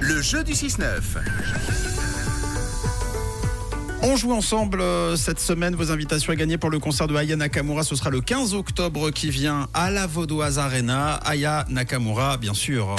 [0.00, 0.84] le jeu du 6-9.
[4.02, 5.76] On joue ensemble euh, cette semaine.
[5.76, 7.84] Vos invitations à gagner pour le concert de Aya Nakamura.
[7.84, 11.14] Ce sera le 15 octobre qui vient à la Vaudoise Arena.
[11.24, 12.96] Aya Nakamura, bien sûr.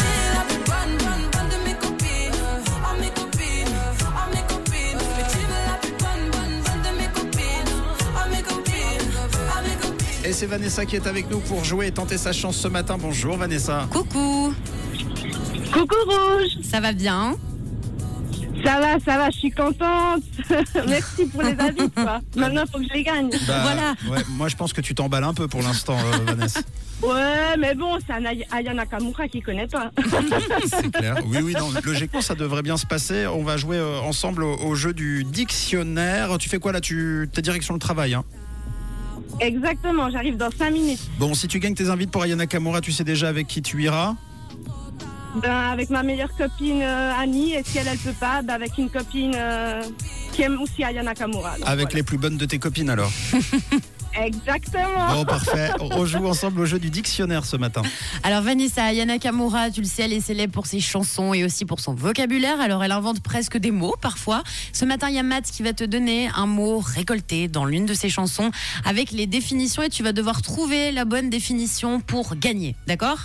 [10.25, 12.97] Et c'est Vanessa qui est avec nous pour jouer et tenter sa chance ce matin.
[12.99, 13.87] Bonjour Vanessa.
[13.91, 14.53] Coucou,
[15.73, 17.35] Coucou Rouge, ça va bien
[18.63, 20.23] ça va, ça va, je suis contente.
[20.87, 22.21] Merci pour les avis, quoi.
[22.37, 23.29] Maintenant, faut que je les gagne.
[23.45, 23.93] Bah, Voilà.
[24.09, 26.61] ouais, moi, je pense que tu t'emballes un peu pour l'instant, euh, Vanessa.
[27.01, 29.91] Ouais, mais bon, c'est un Ay- Aya Nakamura qui connaît pas.
[30.65, 31.17] C'est clair.
[31.25, 33.27] Oui, oui, non, logiquement, ça devrait bien se passer.
[33.27, 36.37] On va jouer euh, ensemble au, au jeu du dictionnaire.
[36.37, 36.79] Tu fais quoi là?
[36.79, 38.23] Tu T'es direction le travail, hein?
[39.39, 40.99] Exactement, j'arrive dans 5 minutes.
[41.19, 43.81] Bon, si tu gagnes tes invites pour Aya Nakamura, tu sais déjà avec qui tu
[43.83, 44.15] iras
[45.41, 48.77] Ben, avec ma meilleure copine euh, Annie, et si elle, elle peut pas, ben, avec
[48.77, 49.81] une copine euh,
[50.33, 51.57] qui aime aussi Aya Nakamura.
[51.57, 51.95] Donc, Avec voilà.
[51.97, 53.11] les plus bonnes de tes copines alors.
[54.15, 55.11] Exactement.
[55.11, 55.71] Bon, parfait.
[55.79, 57.81] On joue ensemble au jeu du dictionnaire ce matin.
[58.21, 61.65] Alors Vanessa Yana Kamura, tu le sais, elle est célèbre pour ses chansons et aussi
[61.65, 62.61] pour son vocabulaire.
[62.61, 64.43] Alors elle invente presque des mots parfois.
[64.71, 67.85] Ce matin, il y a Matt qui va te donner un mot récolté dans l'une
[67.87, 68.51] de ses chansons
[68.85, 72.75] avec les définitions et tu vas devoir trouver la bonne définition pour gagner.
[72.85, 73.17] D'accord?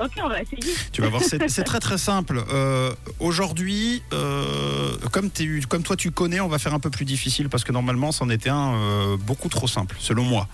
[0.00, 0.62] Ok, on va essayer.
[0.92, 2.42] Tu vas voir, c'est très très simple.
[2.52, 5.30] Euh, Aujourd'hui, euh, comme,
[5.82, 8.50] toi tu connais, on va faire un peu plus difficile parce que normalement, c'en était
[8.50, 10.48] un euh, beaucoup trop simple, selon moi.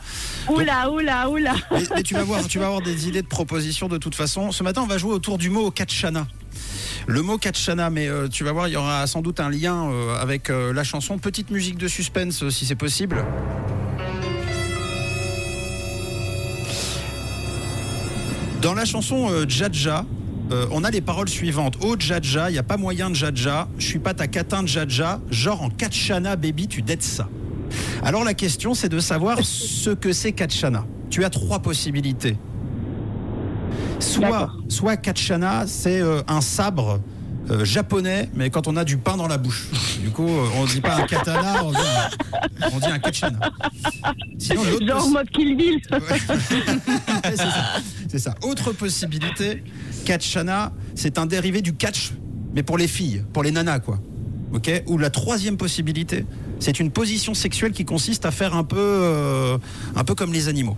[0.48, 1.54] Oula, oula, oula.
[1.70, 4.52] Mais, mais tu vas voir, tu vas avoir des idées de propositions de toute façon.
[4.52, 6.26] Ce matin, on va jouer autour du mot Katchana.
[7.06, 9.88] Le mot Katchana, mais euh, tu vas voir, il y aura sans doute un lien
[9.90, 11.18] euh, avec euh, la chanson.
[11.18, 13.24] Petite musique de suspense, si c'est possible.
[18.62, 20.04] Dans la chanson euh, Djadja,
[20.52, 21.76] euh, on a les paroles suivantes.
[21.82, 23.68] Oh Djadja, il n'y a pas moyen de Djadja.
[23.78, 25.20] Je suis pas ta catin de Djadja.
[25.30, 27.28] Genre en Katchana, baby, tu dettes ça.
[28.02, 30.84] Alors la question, c'est de savoir ce que c'est Katchana.
[31.10, 32.36] Tu as trois possibilités.
[33.98, 37.00] Soit, soit Katchana, c'est euh, un sabre
[37.50, 39.68] euh, japonais, mais quand on a du pain dans la bouche.
[40.02, 43.38] Du coup, euh, on dit pas un katana, on dit un, on dit un Katchana.
[44.38, 45.80] Sinon, Genre mode Kill Bill.
[48.08, 48.34] C'est ça.
[48.42, 49.62] Autre possibilité,
[50.04, 52.12] Katchana, c'est un dérivé du catch,
[52.54, 53.98] mais pour les filles, pour les nanas, quoi.
[54.52, 54.70] Ok?
[54.86, 56.24] Ou la troisième possibilité,
[56.60, 59.58] c'est une position sexuelle qui consiste à faire un peu, euh,
[59.94, 60.76] un peu comme les animaux.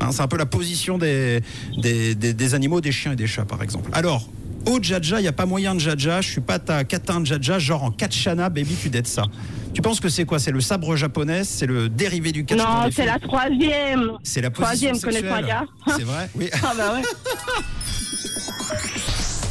[0.00, 1.40] Hein, c'est un peu la position des,
[1.82, 3.90] des, des- animaux, des chiens et des chats, par exemple.
[3.92, 4.28] Alors,
[4.66, 7.26] au Djadja, il n'y a pas moyen de Djadja, je suis pas ta catin de
[7.26, 9.24] Djadja, genre en Katchana, baby, tu dettes ça.
[9.72, 10.38] Tu penses que c'est quoi?
[10.38, 11.44] C'est le sabre japonais?
[11.44, 14.12] C'est le dérivé du catch Non, c'est la troisième.
[14.24, 15.42] C'est la position troisième, connais sexuelle.
[15.42, 15.64] pas, gars.
[15.96, 16.50] C'est vrai Oui.
[16.62, 17.02] Ah bah ouais.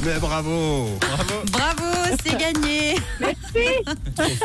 [0.06, 3.68] Mais bravo Bravo Bravo, c'est gagné Merci.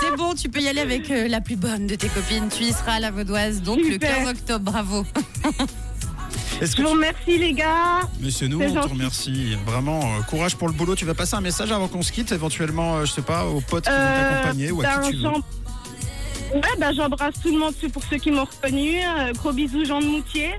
[0.00, 2.48] C'est bon, tu peux y aller avec euh, la plus bonne de tes copines.
[2.48, 4.18] Tu y seras à la Vaudoise, donc Super.
[4.20, 4.70] Le 15 octobre.
[4.72, 5.04] Bravo
[6.60, 8.00] Est-ce Je que vous tu- remercie, les gars.
[8.30, 8.88] C'est nous, on te gentil.
[8.92, 9.56] remercie.
[9.66, 10.94] Vraiment, euh, courage pour le boulot.
[10.94, 13.60] Tu vas passer un message avant qu'on se quitte, éventuellement, euh, je sais pas, aux
[13.60, 15.28] potes qui vont t'accompagner ou à ben, qui tu veux.
[16.54, 18.98] Ouais, ben, j'embrasse tout le monde pour ceux qui m'ont reconnu.
[18.98, 20.52] Euh, gros bisous, Jean de Moutier.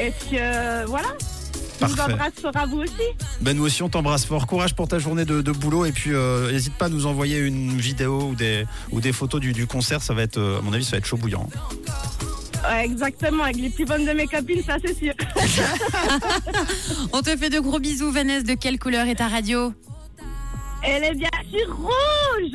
[0.00, 1.08] Et puis, euh, voilà.
[1.80, 2.92] Je vous embrasse fort à vous aussi.
[3.42, 4.46] Ben nous aussi, on t'embrasse fort.
[4.46, 5.84] Courage pour ta journée de, de boulot.
[5.84, 9.40] Et puis, euh, n'hésite pas à nous envoyer une vidéo ou des, ou des photos
[9.42, 10.02] du, du concert.
[10.02, 11.48] Ça va être, euh, à mon avis, ça va être chaud bouillant.
[12.64, 15.12] Ouais, exactement, avec les plus bonnes de mes copines, ça c'est sûr.
[17.12, 18.42] On te fait de gros bisous, Vanessa.
[18.42, 19.72] De quelle couleur est ta radio?
[20.82, 22.44] Elle est bien sûr rouge